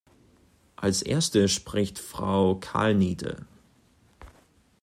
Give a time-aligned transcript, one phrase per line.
[0.77, 3.45] Als Erste spricht Frau Kalniete.